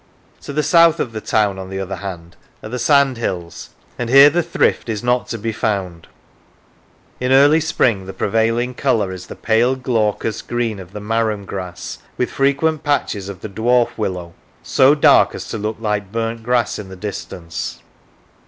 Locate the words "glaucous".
9.75-10.41